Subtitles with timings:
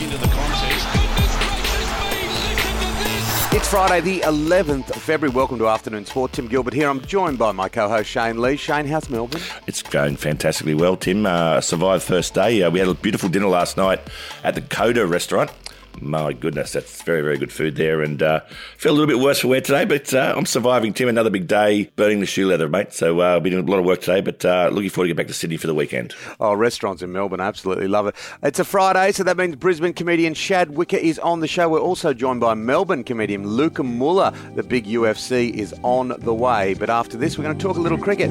[0.00, 0.86] minutes into the contest.
[3.50, 5.34] It's Friday, the 11th of February.
[5.34, 6.32] Welcome to Afternoon Sport.
[6.32, 6.88] Tim Gilbert here.
[6.88, 8.56] I'm joined by my co-host Shane Lee.
[8.56, 9.40] Shane, how's Melbourne?
[9.66, 11.26] It's going fantastically well, Tim.
[11.26, 12.62] Uh, survived first day.
[12.62, 14.00] Uh, we had a beautiful dinner last night
[14.44, 15.50] at the Coda restaurant.
[16.00, 18.02] My goodness, that's very, very good food there.
[18.02, 18.40] And uh,
[18.76, 21.08] feel a little bit worse for wear today, but uh, I'm surviving, Tim.
[21.08, 22.92] Another big day burning the shoe leather, mate.
[22.92, 25.14] So uh, I'll be doing a lot of work today, but uh, looking forward to
[25.14, 26.14] get back to Sydney for the weekend.
[26.40, 28.14] Oh, restaurants in Melbourne, absolutely love it.
[28.42, 31.68] It's a Friday, so that means Brisbane comedian Shad Wicker is on the show.
[31.68, 34.32] We're also joined by Melbourne comedian Luca Muller.
[34.54, 36.74] The big UFC is on the way.
[36.74, 38.30] But after this, we're going to talk a little cricket.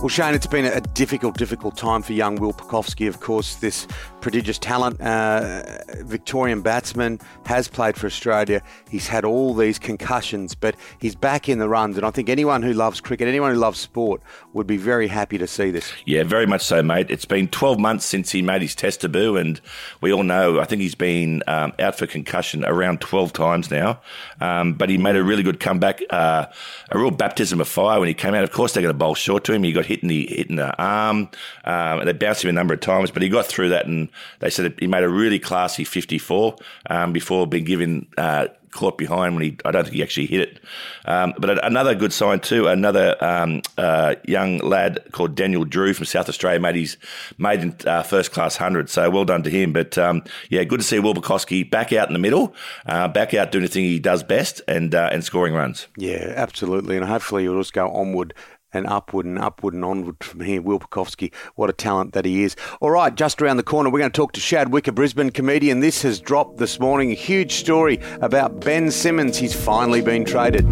[0.00, 3.06] Well, Shane, it's been a difficult, difficult time for young Will Pucovski.
[3.06, 3.86] Of course, this
[4.24, 5.62] prodigious talent, uh,
[5.96, 8.62] Victorian batsman, has played for Australia.
[8.88, 11.98] He's had all these concussions, but he's back in the runs.
[11.98, 14.22] And I think anyone who loves cricket, anyone who loves sport,
[14.54, 15.92] would be very happy to see this.
[16.06, 17.08] Yeah, very much so, mate.
[17.10, 19.60] It's been 12 months since he made his test debut, and
[20.00, 24.00] we all know, I think he's been um, out for concussion around 12 times now.
[24.40, 26.46] Um, but he made a really good comeback, uh,
[26.90, 28.42] a real baptism of fire when he came out.
[28.42, 29.64] Of course, they're going to bowl short to him.
[29.64, 31.28] He got hit in the, hit in the arm.
[31.64, 34.08] Um, they bounced him a number of times, but he got through that, and
[34.40, 36.56] they said he made a really classy 54
[36.90, 38.06] um, before being given.
[38.16, 40.60] Uh, caught behind when he, I don't think he actually hit it.
[41.06, 46.04] Um, but another good sign too, another um, uh, young lad called Daniel Drew from
[46.04, 46.98] South Australia made his
[47.38, 48.90] maiden uh, first class hundred.
[48.90, 49.72] So well done to him.
[49.72, 52.54] But um, yeah, good to see Pucovski back out in the middle,
[52.86, 55.86] uh, back out doing the thing he does best and uh, and scoring runs.
[55.96, 58.34] Yeah, absolutely, and hopefully he'll just go onward
[58.74, 60.60] and upward and upward and onward from here.
[60.60, 62.56] Will Pucovski, what a talent that he is.
[62.80, 65.80] All right, just around the corner, we're going to talk to Shad Wicker, Brisbane comedian.
[65.80, 67.10] This has dropped this morning.
[67.10, 69.38] A huge story about Ben Simmons.
[69.38, 70.64] He's finally been traded.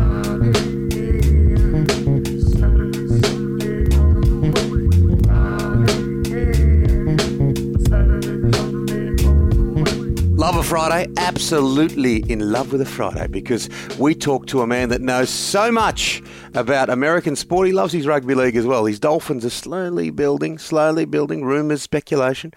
[10.53, 11.11] Love a Friday?
[11.17, 15.73] Absolutely in love with a Friday because we talk to a man that knows so
[15.73, 17.69] much about American sport.
[17.69, 18.85] He loves his rugby league as well.
[18.85, 21.43] His Dolphins are slowly building, slowly building.
[21.43, 22.53] Rumours, speculation.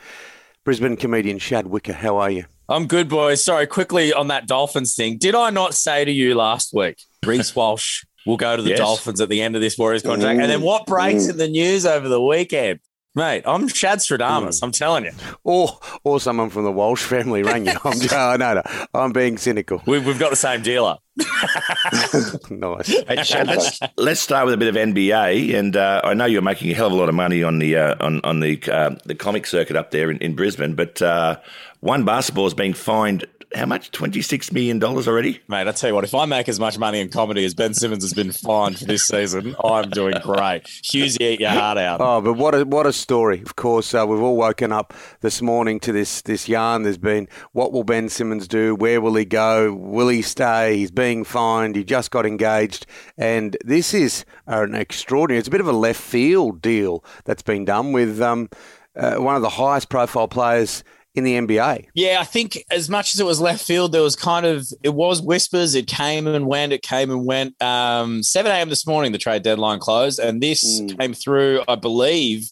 [0.66, 2.44] Brisbane comedian Shad Wicker, how are you?
[2.67, 3.41] I'm good, boys.
[3.41, 5.17] Sorry, quickly on that Dolphins thing.
[5.17, 8.79] Did I not say to you last week, Reece Walsh will go to the Yes.
[8.79, 10.41] Dolphins at the end of this Warriors contract?
[10.41, 10.66] And then mm.
[10.66, 11.29] what breaks mm.
[11.29, 12.81] in the news over the weekend?
[13.18, 14.59] Mate, I'm Shad Stradamus.
[14.62, 15.12] I'm telling you.
[15.46, 17.72] Or, or someone from the Walsh family rang you.
[17.86, 19.81] I'm, oh, no, no, I'm being cynical.
[19.86, 20.98] We, we've got the same dealer.
[22.50, 22.88] Nice.
[23.08, 26.42] Hey, Shad, let's, let's start with a bit of NBA, and uh, I know you're
[26.42, 28.96] making a hell of a lot of money on the uh, on on the uh,
[29.06, 30.75] the comic circuit up there in, in Brisbane.
[30.75, 31.40] But uh,
[31.80, 33.91] one basketball is being fined how much?
[33.91, 35.41] Twenty six million dollars already.
[35.47, 37.73] Mate, I tell you what, if I make as much money in comedy as Ben
[37.73, 40.63] Simmons has been fined for this season, I'm doing great.
[40.63, 42.01] Hughesy, eat your heart out.
[42.01, 43.41] Oh, but what a what a story!
[43.41, 46.83] Of course, uh, we've all woken up this morning to this this yarn.
[46.83, 48.75] There's been what will Ben Simmons do?
[48.75, 49.73] Where will he go?
[49.73, 50.77] Will he stay?
[50.77, 51.75] He's being fined.
[51.75, 52.85] He just got engaged,
[53.17, 55.39] and this is an extraordinary.
[55.39, 58.50] It's a bit of a left field deal that's been done with um,
[58.95, 60.83] uh, one of the highest profile players
[61.15, 61.88] in the NBA.
[61.94, 64.94] Yeah, I think as much as it was left field, there was kind of it
[64.94, 65.75] was whispers.
[65.75, 66.73] It came and went.
[66.73, 67.62] It came and went.
[67.62, 68.69] Um, Seven a.m.
[68.69, 72.50] this morning, the trade deadline closed, and this came through, I believe,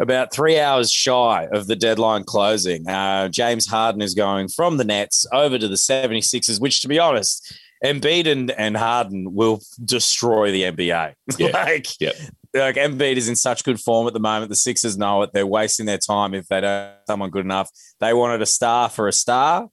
[0.00, 2.88] about three hours shy of the deadline closing.
[2.88, 6.98] Uh, James Harden is going from the Nets over to the 76ers, which, to be
[6.98, 11.14] honest, Embiid and, and Harden will destroy the NBA.
[11.38, 11.48] Yeah.
[11.52, 12.14] like, Yep.
[12.54, 14.50] Like Embiid is in such good form at the moment.
[14.50, 15.30] The Sixers know it.
[15.32, 17.70] They're wasting their time if they don't have someone good enough.
[18.00, 19.68] They wanted a star for a star.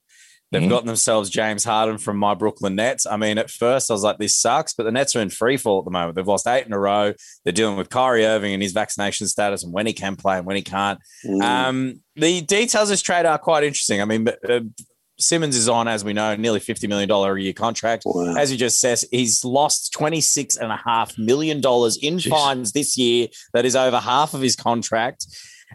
[0.52, 0.68] They've Mhm.
[0.68, 3.06] gotten themselves James Harden from my Brooklyn Nets.
[3.06, 5.56] I mean, at first I was like, this sucks, but the Nets are in free
[5.56, 6.16] fall at the moment.
[6.16, 7.12] They've lost eight in a row.
[7.44, 10.46] They're dealing with Kyrie Irving and his vaccination status and when he can play and
[10.46, 10.98] when he can't.
[11.40, 14.02] Um, the details of this trade are quite interesting.
[14.02, 14.60] I mean, uh,
[15.20, 18.02] Simmons is on, as we know, nearly $50 million a year contract.
[18.06, 18.34] Wow.
[18.36, 22.28] As you just said, he's lost $26.5 million in Jeez.
[22.28, 23.28] fines this year.
[23.52, 25.26] That is over half of his contract.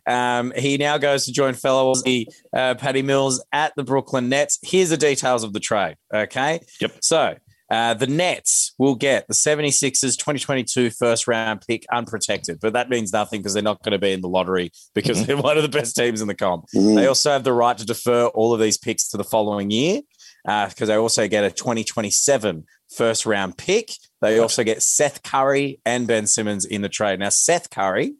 [0.08, 4.60] Um, he now goes to join fellow Aussie uh, Patty Mills at the Brooklyn Nets.
[4.62, 5.96] Here's the details of the trade.
[6.14, 6.60] Okay.
[6.82, 6.98] Yep.
[7.02, 7.36] So
[7.70, 13.12] uh, the Nets will get the 76ers 2022 first round pick unprotected, but that means
[13.12, 15.70] nothing because they're not going to be in the lottery because they're one of the
[15.70, 16.66] best teams in the comp.
[16.76, 16.96] Mm.
[16.96, 20.02] They also have the right to defer all of these picks to the following year
[20.44, 22.66] because they also get a 2027
[22.96, 23.92] first round pick.
[24.22, 27.20] They also get Seth Curry and Ben Simmons in the trade.
[27.20, 28.14] Now, Seth Curry,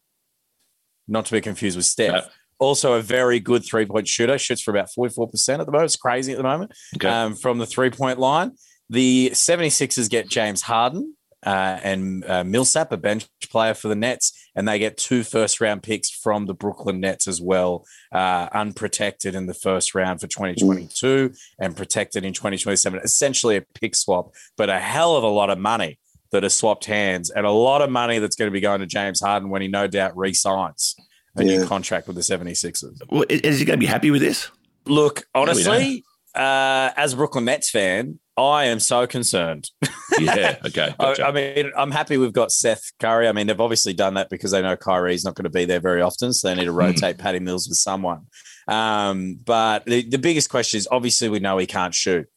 [1.08, 2.22] not to be confused with Steph, No.
[2.60, 5.86] also a very good three point shooter, shoots for about 44% at the moment.
[5.86, 7.08] It's crazy at the moment Okay.
[7.08, 8.54] um, from the three point line.
[8.90, 11.16] The 76ers get James Harden
[11.46, 15.62] uh, and uh, Millsap, a bench player for the Nets, and they get two first
[15.62, 20.28] round picks from the Brooklyn Nets as well, uh, unprotected in the first round for
[20.28, 23.00] 2022 and protected in 2027.
[23.04, 26.00] Essentially a pick swap, but a hell of a lot of money
[26.32, 28.86] that has swapped hands and a lot of money that's going to be going to
[28.88, 30.96] James Harden when he no doubt re signs
[31.38, 31.58] a Yeah.
[31.58, 32.98] new contract with the 76ers.
[33.10, 34.50] Well, is he going to be happy with this?
[34.86, 36.04] Look, we honestly,
[36.36, 39.70] uh, as a Brooklyn Nets fan, I am so concerned.
[40.18, 40.56] Yeah.
[40.66, 40.96] Okay.
[41.00, 41.28] I, Gotcha.
[41.28, 43.28] I mean, I'm happy we've got Seth Curry.
[43.28, 45.82] I mean, they've obviously done that because they know Kyrie's not going to be there
[45.82, 46.78] very often, so they need to Hmm.
[46.78, 48.28] rotate Patty Mills with someone.
[48.70, 52.28] Um, but the, the biggest question is obviously we know he can't shoot.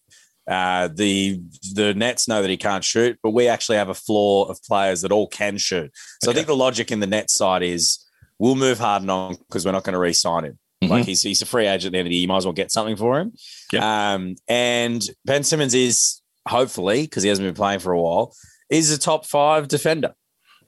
[0.50, 1.40] Uh, the
[1.74, 5.02] the Nets know that he can't shoot, but we actually have a floor of players
[5.02, 5.92] that all can shoot.
[6.24, 8.04] So I think the logic in the Nets side is
[8.40, 10.58] we'll move Harden on because we're not going to re-sign him.
[10.82, 10.88] Mhm.
[10.90, 12.22] Like he's he's a free agent at the end of the year.
[12.22, 13.32] You might as well get something for him.
[13.72, 14.14] Yeah.
[14.14, 18.34] Um, and Ben Simmons is hopefully because he hasn't been playing for a while,
[18.70, 20.14] is a top five defender.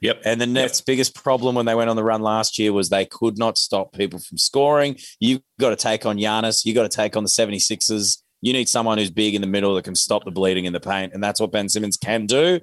[0.01, 0.21] Yep.
[0.25, 3.05] And the Nets' biggest problem when they went on the run last year was they
[3.05, 4.97] could not stop people from scoring.
[5.19, 6.65] You've got to take on Giannis.
[6.65, 8.17] You've got to take on the 76ers.
[8.41, 10.79] You need someone who's big in the middle that can stop the bleeding in the
[10.79, 11.13] paint.
[11.13, 12.59] And that's what Ben Simmons can do.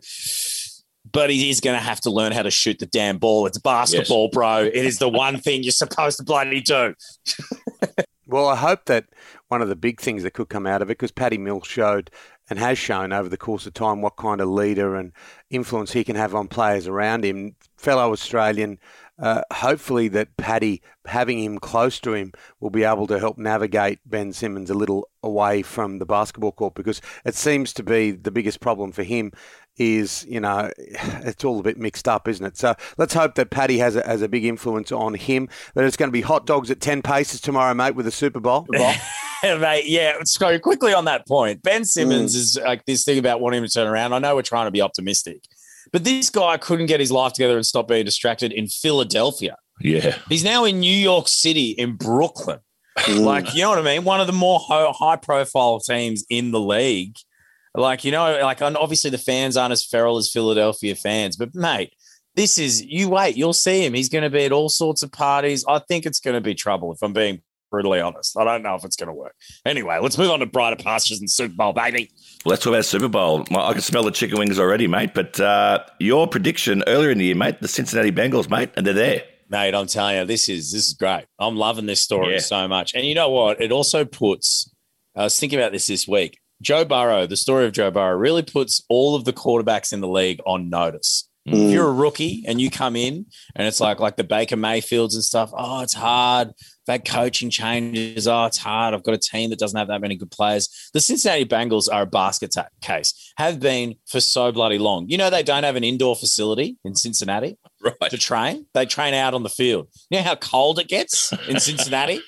[1.13, 3.47] But he is going to have to learn how to shoot the damn ball.
[3.47, 4.65] It's basketball, bro.
[4.65, 6.95] It is the one thing you're supposed to bloody do.
[8.29, 9.07] Well, I hope that
[9.49, 12.11] one of the big things that could come out of it, because Patty Mills showed
[12.51, 15.13] and has shown over the course of time what kind of leader and
[15.49, 17.57] influence he can have on players around him.
[17.79, 18.79] Fellow Australian,
[19.19, 23.99] uh, hopefully that Patty, having him close to him, will be able to help navigate
[24.07, 28.31] Ben Simmons a little away from the basketball court because it seems to be the
[28.31, 29.33] biggest problem for him
[29.77, 32.57] is, you know, it's all a bit mixed up, isn't it?
[32.57, 35.49] So let's hope that Patty has a, has a big influence on him.
[35.75, 38.41] That it's going to be hot dogs at 10 paces tomorrow, mate, with the Super
[38.41, 38.67] Bowl.
[39.43, 41.63] Mate, yeah, go quickly on that point.
[41.63, 44.13] Ben Simmons is like this thing about wanting to turn around.
[44.13, 45.45] I know we're trying to be optimistic,
[45.93, 49.57] but this guy couldn't get his life together and stop being distracted in Philadelphia.
[49.81, 50.17] Yeah.
[50.29, 52.61] He's now in New York City, in Brooklyn.
[53.09, 54.05] Like, you know what I mean?
[54.05, 57.17] One of the more high profile teams in the league.
[57.75, 61.55] Like, you know, like and obviously the fans aren't as feral as Philadelphia fans, but
[61.55, 61.93] mate,
[62.35, 63.95] this is you wait, you'll see him.
[63.95, 65.65] He's going to be at all sorts of parties.
[65.69, 68.37] I think it's going to be trouble if I'm being brutally honest.
[68.39, 69.35] I don't know if it's going to work.
[69.65, 72.11] Anyway, let's move on to brighter pastures and Super Bowl, baby.
[72.45, 73.45] Well, let's talk about Super Bowl.
[73.51, 75.15] I can smell the chicken wings already, mate.
[75.15, 78.95] But uh, your prediction earlier in the year, mate, the Cincinnati Bengals, mate, and they're
[78.95, 79.23] there.
[79.51, 81.25] Mate, I'm telling you, this is this is great.
[81.39, 82.41] I'm loving this story Yeah.
[82.41, 82.95] so much.
[82.95, 83.61] And you know what?
[83.63, 84.71] It also puts.
[85.17, 86.39] I was thinking about this this week.
[86.61, 90.09] Joe Burrow, the story of Joe Burrow, really puts all of the quarterbacks in the
[90.09, 91.29] league on notice.
[91.47, 93.25] If you're a rookie and you come in
[93.57, 96.51] and it's like like the Baker Mayfields and stuff, oh, it's hard.
[96.89, 98.27] That coaching changes.
[98.27, 98.95] Oh, it's hard.
[98.95, 100.91] I've got a team that doesn't have that many good players.
[100.95, 105.07] The Cincinnati Bengals are a basket case, have been for so bloody long.
[105.07, 108.11] You know, they don't have an indoor facility in Cincinnati Right.
[108.11, 108.67] to train.
[108.75, 109.89] They train out on the field.
[110.11, 112.21] You know how cold it gets in Cincinnati?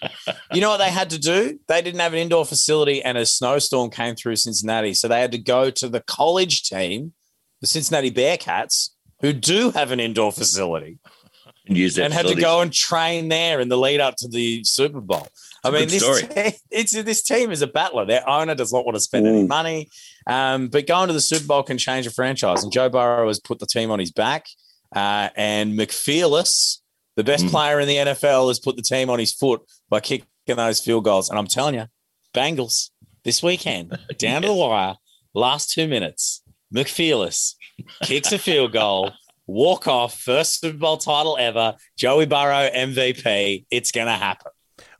[0.52, 1.58] you know what they had to do?
[1.66, 4.94] They didn't have an indoor facility and a snowstorm came through Cincinnati.
[4.94, 7.14] So they had to go to the college team,
[7.62, 8.90] the Cincinnati Bearcats,
[9.22, 10.98] who do have an indoor facility
[11.70, 14.62] And use and had to go and train there in the lead up to the
[14.64, 15.28] Super Bowl.
[15.62, 18.04] I mean, this te- it's this team is a battler.
[18.04, 19.48] Their owner does not want to spend any Mm.
[19.48, 19.88] money,
[20.26, 22.62] um, but going to the Super Bowl can change a franchise.
[22.64, 24.46] And Joe Burrow has put the team on his back,
[24.96, 26.78] uh, and McFearless,
[27.16, 27.50] the best Mm.
[27.50, 31.04] player in the NFL, has put the team on his foot by kicking those field
[31.04, 31.28] goals.
[31.30, 31.86] And I'm telling you,
[32.34, 32.90] Bengals
[33.22, 34.96] this weekend down to the wire,
[35.34, 36.42] last two minutes,
[36.74, 37.54] McFearless
[38.02, 39.12] kicks a field goal.
[39.50, 41.74] Walk off, first Super Bowl title ever.
[41.96, 43.66] Joey Burrow MVP.
[43.68, 44.52] It's going to happen.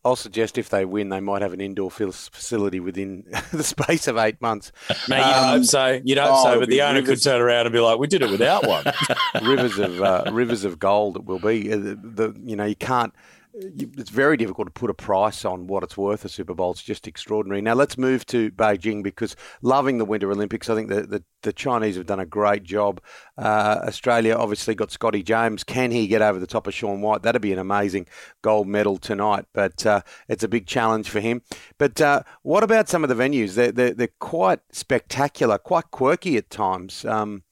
[0.05, 4.17] I'll suggest if they win, they might have an indoor facility within the space of
[4.17, 4.73] eight months.
[5.09, 6.01] Mate, you'd Um, hope so.
[6.03, 6.61] You'd hope oh, so.
[6.61, 8.85] But the owner could turn around and be like, "We did it without one."
[9.43, 11.73] rivers of uh, rivers of gold it will be.
[11.73, 13.15] Uh, the, the you know you can't
[13.53, 16.25] it's very difficult to put a price on what it's worth.
[16.25, 17.61] A Super Bowl, it's just extraordinary.
[17.61, 21.53] Now let's move to Beijing because loving the Winter Olympics, I think the the, the
[21.53, 23.01] Chinese have done a great job.
[23.37, 25.65] Uh, Australia obviously got Scotty James.
[25.65, 27.23] Can he get over the top of Shaun White?
[27.23, 28.07] That'd be an amazing
[28.43, 31.43] gold medal tonight, but uh, it's a big challenge for him.
[31.79, 33.55] But uh, what about some of the venues?
[33.55, 37.05] They're, they're, they're quite spectacular, quite quirky at times.
[37.05, 37.43] Um,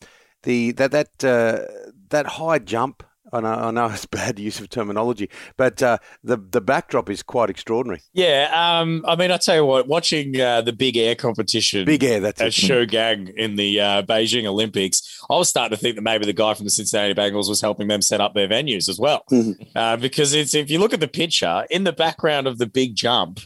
[0.44, 1.64] the that that uh,
[2.10, 6.36] that high jump I know, I know it's bad use of terminology, but uh, the
[6.36, 8.02] the backdrop is quite extraordinary.
[8.12, 12.04] Yeah, um, I mean, I tell you what, watching uh, the big air competition, big
[12.04, 16.02] air, that's at Shougang in the uh, Beijing Olympics, I was starting to think that
[16.02, 18.98] maybe the guy from the Cincinnati Bengals was helping them set up their venues as
[18.98, 19.62] well, mm-hmm.
[19.74, 22.94] uh, because it's if you look at the picture in the background of the big
[22.94, 23.40] jump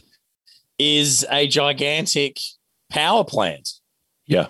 [0.79, 2.39] is a gigantic
[2.89, 3.69] power plant.
[4.25, 4.47] Yeah.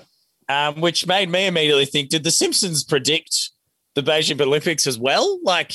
[0.50, 3.52] Um, which made me immediately think: Did the Simpsons predict
[3.96, 5.40] the Beijing Olympics as well.
[5.44, 5.74] Like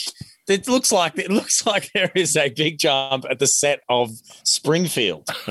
[0.49, 4.11] it looks like it looks like there is a big jump at the set of
[4.45, 5.27] Springfield.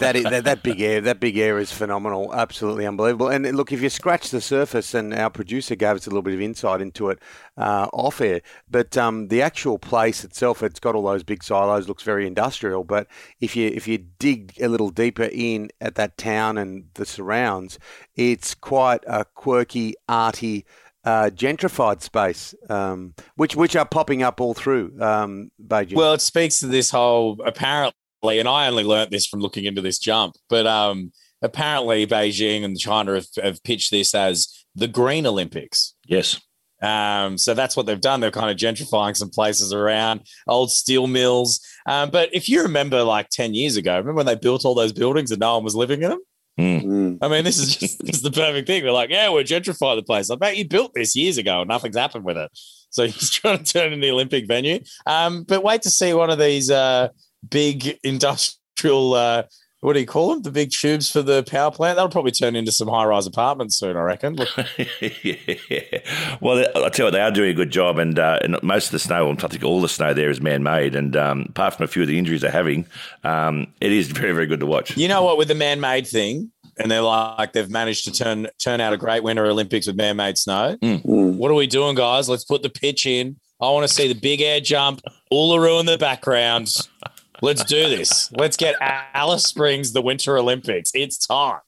[0.00, 3.28] that, is, that that big air that big air is phenomenal, absolutely unbelievable.
[3.28, 6.34] And look, if you scratch the surface, and our producer gave us a little bit
[6.34, 7.20] of insight into it
[7.56, 11.88] uh, off air, but um, the actual place itself, it's got all those big silos,
[11.88, 12.84] looks very industrial.
[12.84, 13.06] But
[13.40, 17.78] if you if you dig a little deeper in at that town and the surrounds,
[18.16, 20.66] it's quite a quirky, arty
[21.04, 25.94] uh, gentrified space, um, which which are popping up all through um, Beijing.
[25.94, 29.80] Well, it speaks to this whole apparently, and I only learnt this from looking into
[29.80, 35.26] this jump, but um, apparently Beijing and China have, have, pitched this as the Green
[35.26, 35.94] Olympics.
[36.06, 36.40] Yes.
[36.80, 38.20] Um, so that's what they've done.
[38.20, 41.60] They're kind of gentrifying some places around, old steel mills.
[41.86, 44.92] Um, but if you remember, like ten years ago, remember when they built all those
[44.92, 46.20] buildings and no one was living in them?
[46.58, 47.18] Mm.
[47.22, 48.84] I mean, this is just this is the perfect thing.
[48.84, 50.30] We're like, yeah, we're gentrifying the place.
[50.30, 52.50] I bet you built this years ago and nothing's happened with it.
[52.90, 54.80] So he's trying to turn it into the Olympic venue.
[55.06, 57.08] Um, but wait to see one of these uh,
[57.48, 59.14] big industrial.
[59.14, 59.44] Uh,
[59.82, 60.42] what do you call them?
[60.42, 61.96] The big tubes for the power plant.
[61.96, 64.36] That'll probably turn into some high-rise apartments soon, I reckon.
[65.00, 65.98] yeah.
[66.40, 68.86] Well, I tell you, what, they are doing a good job, and, uh, and most
[68.86, 71.84] of the snow, I think all the snow there is man-made, and um, apart from
[71.84, 72.86] a few of the injuries they're having,
[73.24, 74.96] um, it is very, very good to watch.
[74.96, 75.36] You know what?
[75.36, 79.24] With the man-made thing, and they're like they've managed to turn turn out a great
[79.24, 80.76] Winter Olympics with man-made snow.
[80.80, 81.04] Mm.
[81.04, 82.28] What are we doing, guys?
[82.28, 83.36] Let's put the pitch in.
[83.60, 86.68] I want to see the big air jump, Uluru in the background.
[87.42, 88.30] Let's do this.
[88.32, 90.92] Let's get Alice Springs the Winter Olympics.
[90.94, 91.58] It's time.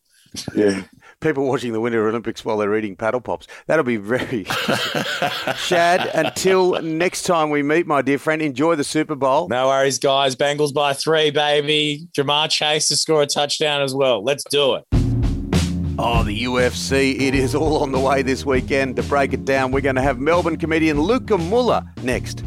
[0.54, 0.83] Yeah.
[1.21, 3.49] People watching the Winter Olympics while they're eating paddle pops.
[3.66, 4.45] That'll be very
[5.57, 9.49] Shad, until next time we meet, my dear friend, enjoy the Super Bowl.
[9.49, 10.37] No worries, guys.
[10.37, 12.07] Bengals by three, baby.
[12.16, 14.23] Ja'Marr Chase to score a touchdown as well.
[14.23, 14.85] Let's do it.
[15.99, 17.21] Oh, the UFC.
[17.21, 18.97] It is all on the way this weekend.
[18.97, 22.45] To break it down, we're going to have Melbourne comedian Luca Muller next.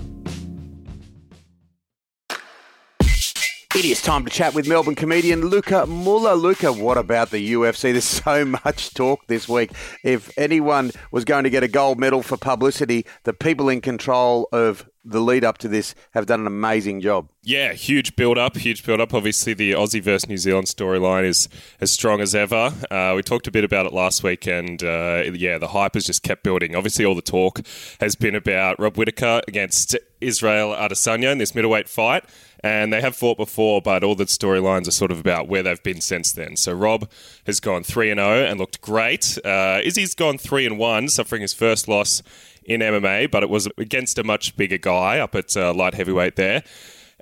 [3.78, 6.34] It is time to chat with Melbourne comedian Luca Muller.
[6.34, 7.92] Luca, what about the UFC?
[7.92, 9.70] There's so much talk this week.
[10.04, 14.50] If anyone was going to get a gold medal for publicity, the people in control
[14.52, 17.30] of the lead up to this have done an amazing job.
[17.44, 19.14] Yeah, huge build up, huge build up.
[19.14, 21.48] Obviously, the Aussie versus New Zealand storyline is
[21.80, 22.74] as strong as ever.
[22.90, 26.04] Uh, we talked a bit about it last week, and uh, yeah, the hype has
[26.04, 26.76] just kept building.
[26.76, 27.62] Obviously, all the talk
[28.02, 32.26] has been about Rob Whittaker against Israel Adesanya in this middleweight fight
[32.64, 35.82] and they have fought before, but all the storylines are sort of about where they've
[35.84, 36.56] been since then.
[36.56, 37.10] So Rob
[37.46, 39.38] has gone three and zero oh and looked great.
[39.46, 42.24] Uh, Izzy's gone three and one, suffering his first loss
[42.64, 46.36] in MMA, but it was against a much bigger guy up at uh, light heavyweight
[46.36, 46.64] there.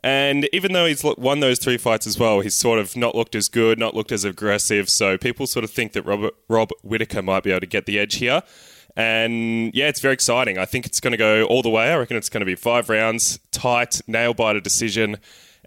[0.04, 3.34] And even though he's won those three fights as well, he's sort of not looked
[3.34, 4.88] as good, not looked as aggressive.
[4.88, 7.98] So people sort of think that Robert, Rob Whittaker might be able to get the
[7.98, 8.44] edge here.
[8.96, 10.58] And yeah, it's very exciting.
[10.58, 11.92] I think it's going to go all the way.
[11.92, 15.18] I reckon it's going to be five rounds, tight, nail biter decision.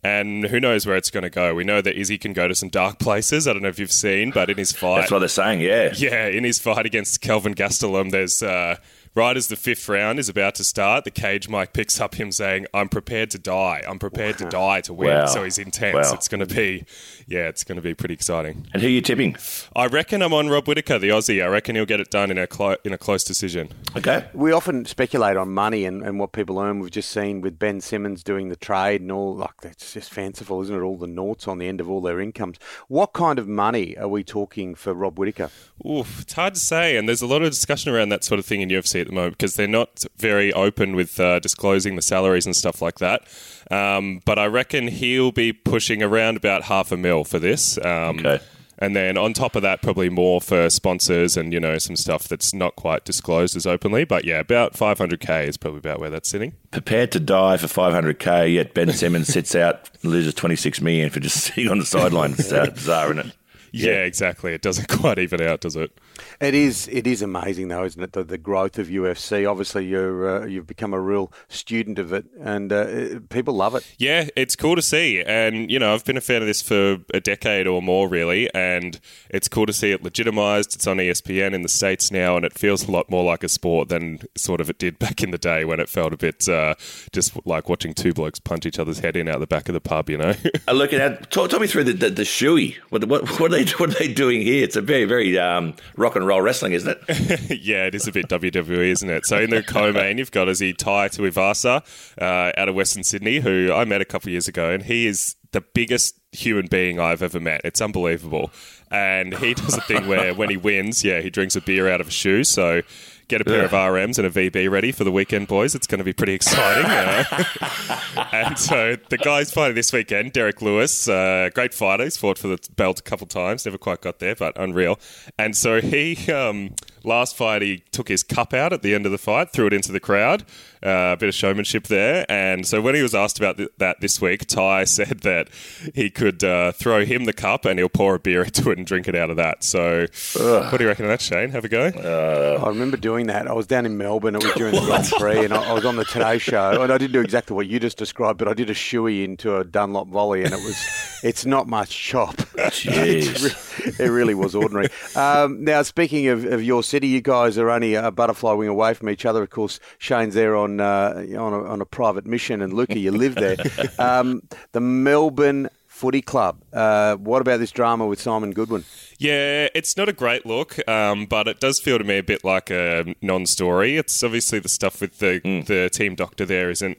[0.02, 1.54] And who knows where it's going to go?
[1.54, 3.48] We know that Izzy can go to some dark places.
[3.48, 5.60] I don't know if you've seen, but in his fight, that's what they're saying.
[5.60, 6.28] Yeah, yeah.
[6.28, 8.76] In his fight against Kelvin Gastelum, there's uh,
[9.18, 12.30] right as the fifth round is about to start, the cage mic picks up him
[12.30, 13.82] saying, "I'm prepared to die.
[13.86, 15.26] I'm prepared to die to win." Wow.
[15.26, 15.94] So he's intense.
[15.94, 16.14] Wow.
[16.14, 16.84] It's going to be,
[17.26, 18.66] yeah, it's going to be pretty exciting.
[18.72, 19.36] And who are you tipping?
[19.74, 21.42] I reckon I'm on Rob Whittaker, the Aussie.
[21.42, 23.70] I reckon he'll get it done in a clo- in a close decision.
[23.96, 24.24] Okay.
[24.32, 26.78] We often speculate on money and, and what people earn.
[26.78, 29.34] We've just seen with Ben Simmons doing the trade and all.
[29.34, 30.80] Like it's just fanciful, isn't it?
[30.80, 32.56] All the noughts on the end of all their incomes.
[32.86, 35.50] What kind of money are we talking for Rob Whittaker?
[35.84, 38.46] Oof, it's hard to say, and there's a lot of discussion around that sort of
[38.46, 42.02] thing in UFC at the moment because they're not very open with uh, disclosing the
[42.02, 43.22] salaries and stuff like that.
[43.70, 47.78] Um, but I reckon he'll be pushing around about half a mil for this.
[47.78, 48.40] Um, okay.
[48.80, 52.28] And then on top of that, probably more for sponsors and, you know, some stuff
[52.28, 54.04] that's not quite disclosed as openly.
[54.04, 56.52] But yeah, about 500K is probably about where that's sitting.
[56.70, 61.18] Prepared to die for 500K, yet Ben Simmons sits out and loses 26 million for
[61.18, 62.32] just sitting on the sideline.
[62.32, 63.32] It's uh, bizarre, isn't it?
[63.72, 64.52] Yeah, yeah, exactly.
[64.52, 65.96] It doesn't quite even out, does it?
[66.40, 66.88] It is.
[66.88, 68.12] It is amazing, though, isn't it?
[68.12, 69.48] The, the growth of UFC.
[69.48, 73.86] Obviously, you're uh, you've become a real student of it, and uh, people love it.
[73.98, 76.98] Yeah, it's cool to see, and you know, I've been a fan of this for
[77.12, 78.98] a decade or more, really, and
[79.30, 80.74] it's cool to see it legitimized.
[80.74, 83.48] It's on ESPN in the states now, and it feels a lot more like a
[83.48, 86.48] sport than sort of it did back in the day when it felt a bit
[86.48, 86.74] uh,
[87.12, 89.80] just like watching two blokes punch each other's head in out the back of the
[89.80, 90.08] pub.
[90.08, 90.34] You know.
[90.68, 91.30] uh, look at that.
[91.30, 92.76] Talk, talk me through the the, the shoey.
[92.88, 94.64] What, what, what, are they what are they doing here?
[94.64, 97.60] It's a very very um, rock and roll wrestling, isn't it?
[97.62, 99.26] yeah, it is a bit WWE, isn't it?
[99.26, 101.82] So in the co-main, you've got Ozzy Tai Tuivasa
[102.20, 105.06] uh, out of Western Sydney, who I met a couple of years ago, and he
[105.06, 107.62] is the biggest human being I've ever met.
[107.64, 108.50] It's unbelievable.
[108.90, 112.00] And he does a thing where when he wins, yeah, he drinks a beer out
[112.00, 112.44] of a shoe.
[112.44, 112.82] So
[113.28, 113.64] get a pair yeah.
[113.64, 115.74] of RMs and a VB ready for the weekend, boys.
[115.74, 116.84] It's going to be pretty exciting.
[116.86, 122.04] uh, and so the guys fighting this weekend, Derrick Lewis, uh, great fighter.
[122.04, 124.98] He's fought for the belt a couple times, never quite got there, but unreal.
[125.38, 129.12] And so he, um, last fight, he took his cup out at the end of
[129.12, 130.44] the fight, threw it into the crowd.
[130.80, 132.24] Uh, a bit of showmanship there.
[132.28, 135.48] And so when he was asked about th- that this week, Tai said that
[135.92, 138.86] he could uh, throw him the cup and he'll pour a beer into it and
[138.86, 139.64] drink it out of that.
[139.64, 140.06] So
[140.38, 140.72] Ugh.
[140.72, 141.50] what do you reckon of that, Shane?
[141.50, 141.86] Have a go.
[141.88, 143.48] Uh, I remember doing that.
[143.48, 144.36] I was down in Melbourne.
[144.36, 146.82] It was during the Grand Prix, and I, I, was on the Today Show.
[146.82, 149.56] And I didn't do exactly what you just described, but I did a shoey into
[149.56, 150.76] a Dunlop volley, and it was
[151.22, 152.36] it's not much chop.
[152.58, 153.98] Jeez.
[154.00, 154.88] it really was ordinary.
[155.16, 158.94] Um, now, speaking of, of, your city, you guys are only a butterfly wing away
[158.94, 159.42] from each other.
[159.42, 163.12] Of course, Shane's there on uh, on, a, on, a, private mission, and Luca, you
[163.12, 163.56] live there.
[163.98, 164.42] Um,
[164.72, 166.62] the Melbourne Footy Club.
[166.72, 168.84] Uh, what about this drama with Simon Goodwin?
[169.18, 172.44] Yeah, it's not a great look, um, but it does feel to me a bit
[172.44, 173.96] like a non-story.
[173.96, 175.66] It's obviously the stuff with the mm.
[175.66, 176.98] the team doctor there isn't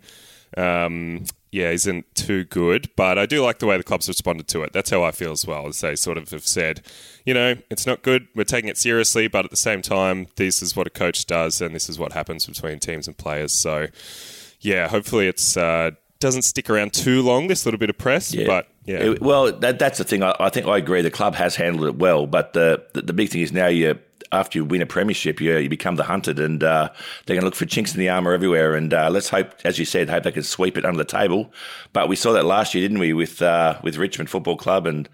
[0.57, 2.89] um, yeah, isn't too good.
[2.95, 4.73] But I do like the way the clubs responded to it.
[4.73, 6.81] That's how I feel as well, as they sort of have said,
[7.25, 8.27] you know, it's not good.
[8.35, 11.61] We're taking it seriously, but at the same time, this is what a coach does,
[11.61, 13.51] and this is what happens between teams and players.
[13.51, 13.87] So,
[14.59, 15.57] yeah, hopefully it's.
[15.57, 17.47] Uh, doesn't stick around too long.
[17.47, 18.45] This little bit of press, yeah.
[18.45, 18.97] but yeah.
[18.97, 20.21] It, well, that, that's the thing.
[20.21, 21.01] I, I, think I agree.
[21.01, 23.97] The club has handled it well, but the the, the big thing is now you
[24.31, 26.89] after you win a premiership, you, you become the hunted, and uh,
[27.25, 28.75] they're going to look for chinks in the armour everywhere.
[28.75, 31.51] And uh, let's hope, as you said, hope they can sweep it under the table.
[31.93, 35.09] But we saw that last year, didn't we, with uh, with Richmond Football Club and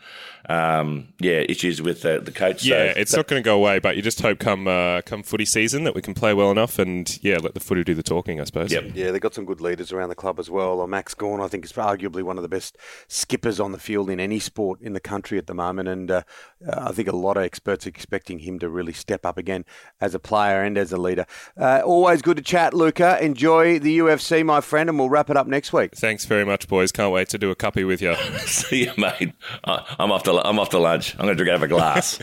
[0.49, 2.63] um, yeah, issues with uh, the coach.
[2.65, 5.01] Yeah, so it's that, not going to go away, but you just hope come uh,
[5.01, 7.93] come footy season that we can play well enough and yeah, let the footy do
[7.93, 8.71] the talking, I suppose.
[8.71, 8.91] Yep.
[8.93, 10.81] Yeah, they've got some good leaders around the club as well.
[10.81, 12.77] Uh, Max Gawn, I think, is arguably one of the best
[13.07, 16.23] skippers on the field in any sport in the country at the moment, and uh,
[16.67, 19.65] uh, I think a lot of experts are expecting him to really step up again
[19.99, 21.25] as a player and as a leader.
[21.59, 23.23] Uh, always good to chat, Luca.
[23.23, 25.95] Enjoy the UFC, my friend, and we'll wrap it up next week.
[25.95, 26.91] Thanks very much, boys.
[26.91, 28.15] Can't wait to do a copy with you.
[28.45, 29.33] See you, mate.
[29.63, 31.13] I'm off to I'm off to lunch.
[31.15, 32.19] I'm going to drink out of a glass.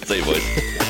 [0.06, 0.88] See you, boys.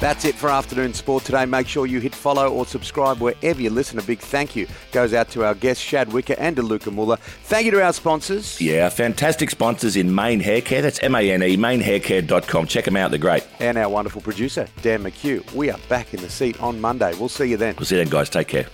[0.00, 1.44] That's it for afternoon sport today.
[1.44, 3.98] Make sure you hit follow or subscribe wherever you listen.
[3.98, 7.16] A big thank you goes out to our guests, Shad Wicker and DeLuca Muller.
[7.16, 8.60] Thank you to our sponsors.
[8.60, 10.82] Yeah, fantastic sponsors in Mane Haircare.
[10.82, 12.68] That's M A N E, manehaircare.com.
[12.68, 13.44] Check them out, they're great.
[13.58, 15.52] And our wonderful producer, Dan McHugh.
[15.52, 17.12] We are back in the seat on Monday.
[17.18, 17.74] We'll see you then.
[17.76, 18.30] We'll see you then, guys.
[18.30, 18.66] Take care.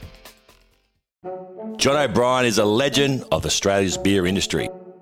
[1.78, 4.68] John O'Brien is a legend of Australia's beer industry.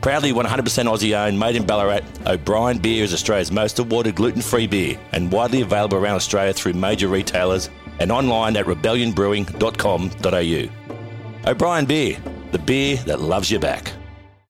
[0.00, 4.66] Proudly 100% Aussie owned, made in Ballarat, O'Brien Beer is Australia's most awarded gluten free
[4.66, 11.50] beer and widely available around Australia through major retailers and online at rebellionbrewing.com.au.
[11.50, 12.16] O'Brien Beer,
[12.52, 13.92] the beer that loves you back.